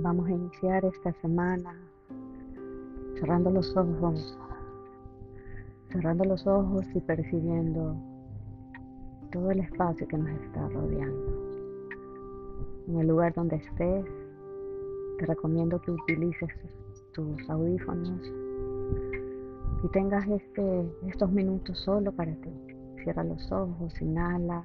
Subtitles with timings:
[0.00, 1.74] Vamos a iniciar esta semana
[3.18, 4.38] cerrando los ojos,
[5.90, 7.96] cerrando los ojos y percibiendo
[9.32, 11.32] todo el espacio que nos está rodeando.
[12.86, 14.06] En el lugar donde estés,
[15.18, 16.50] te recomiendo que utilices
[17.12, 18.22] tus audífonos
[19.82, 22.50] y tengas este, estos minutos solo para ti.
[23.02, 24.64] Cierra los ojos, inhala.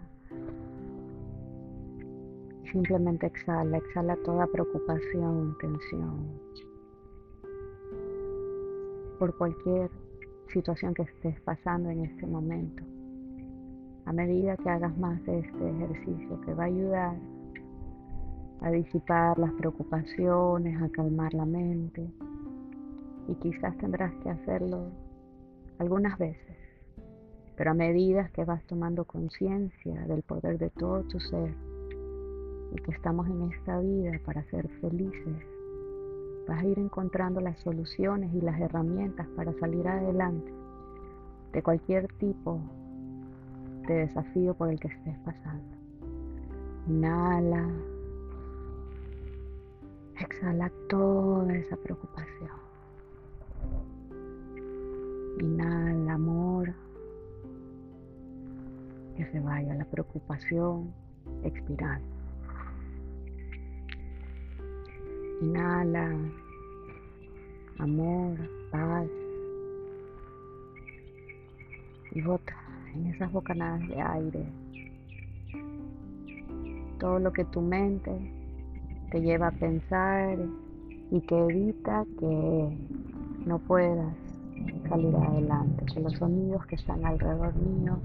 [2.74, 6.42] Simplemente exhala, exhala toda preocupación, tensión
[9.20, 9.92] por cualquier
[10.52, 12.84] situación que estés pasando en este momento.
[14.06, 17.16] A medida que hagas más de este ejercicio, te va a ayudar
[18.62, 22.12] a disipar las preocupaciones, a calmar la mente.
[23.28, 24.88] Y quizás tendrás que hacerlo
[25.78, 26.58] algunas veces,
[27.56, 31.54] pero a medida que vas tomando conciencia del poder de todo tu ser
[32.74, 35.38] y que estamos en esta vida para ser felices,
[36.48, 40.52] vas a ir encontrando las soluciones y las herramientas para salir adelante
[41.54, 42.60] de cualquier tipo
[43.88, 45.78] de desafío por el que estés pasando.
[46.88, 47.70] Inhala,
[50.20, 52.64] exhala toda esa preocupación.
[55.40, 56.74] Inhala amor,
[59.16, 60.92] que se vaya la preocupación,
[61.44, 62.13] expirando.
[65.44, 66.08] Inhala.
[67.80, 68.38] Amor,
[68.72, 69.08] paz.
[72.12, 72.56] Y bota
[72.96, 74.46] en esas bocanadas de aire.
[76.98, 78.12] Todo lo que tu mente
[79.12, 80.38] te lleva a pensar
[81.12, 82.78] y que evita que
[83.46, 84.16] no puedas
[84.88, 88.00] salir adelante, que los sonidos que están alrededor mío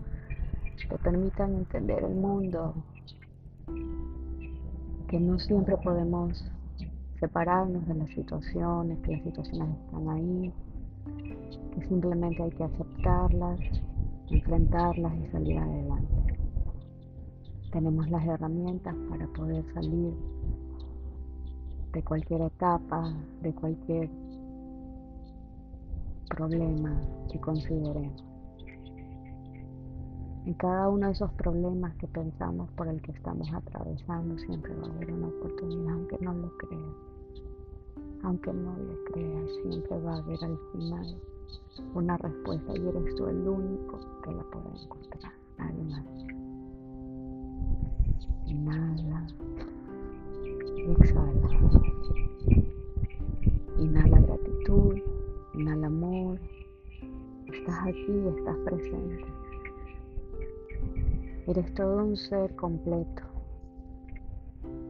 [0.89, 2.75] te permitan entender el mundo,
[5.09, 6.44] que no siempre podemos
[7.21, 10.53] separarnos de las situaciones, que las situaciones están ahí,
[11.75, 13.61] que simplemente hay que aceptarlas,
[14.31, 16.39] enfrentarlas y salir adelante.
[17.73, 20.15] Tenemos las herramientas para poder salir
[21.93, 23.12] de cualquier etapa,
[23.43, 24.11] de cualquier
[26.28, 28.38] problema que consideremos.
[30.48, 34.86] En cada uno de esos problemas que pensamos por el que estamos atravesando siempre va
[34.86, 36.97] a haber una oportunidad, aunque no lo creas.
[38.22, 41.20] Aunque no lo creas, siempre va a haber al final
[41.94, 45.32] una respuesta y eres tú el único que la puede encontrar.
[45.59, 46.03] Nadie.
[48.47, 49.26] Inhala
[50.98, 51.48] exhala.
[53.76, 54.97] Inhala gratitud,
[55.53, 56.41] inhala amor.
[57.53, 59.47] Estás aquí, estás presente.
[61.48, 63.22] Eres todo un ser completo,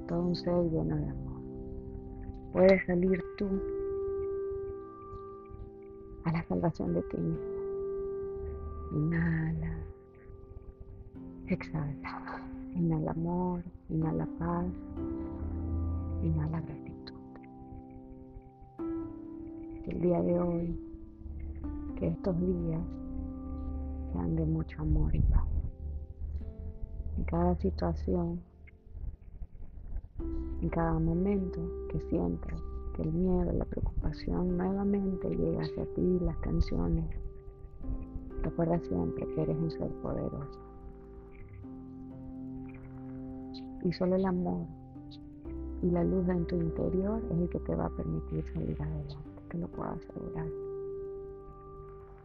[0.08, 1.40] todo un ser lleno de amor.
[2.52, 3.46] Puedes salir tú
[6.24, 7.44] a la salvación de ti mismo.
[8.92, 9.78] Inhala,
[11.46, 12.42] exhala,
[12.74, 14.66] inhala amor, inhala paz,
[16.24, 17.14] inhala gratitud.
[19.84, 20.76] Que el día de hoy,
[22.00, 22.82] que estos días
[24.12, 25.57] sean de mucho amor y paz
[27.18, 28.40] en cada situación,
[30.62, 31.58] en cada momento
[31.90, 32.62] que sientas
[32.94, 37.04] que el miedo, la preocupación nuevamente llega hacia ti, las tensiones.
[38.42, 40.60] Recuerda siempre que eres un ser poderoso.
[43.84, 44.64] Y solo el amor
[45.82, 49.16] y la luz en tu interior es el que te va a permitir salir adelante,
[49.50, 50.46] te lo puedo asegurar.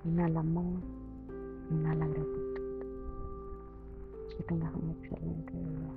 [0.06, 0.80] Inhala amor,
[1.72, 2.43] inhala gratitud.
[4.38, 5.92] Que tengas un excelente día.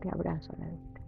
[0.00, 0.66] Te abrazo a la.
[0.66, 1.05] Estoy